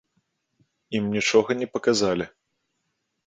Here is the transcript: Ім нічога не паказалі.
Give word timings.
Ім 0.99 1.03
нічога 1.17 1.55
не 1.59 1.67
паказалі. 1.73 2.25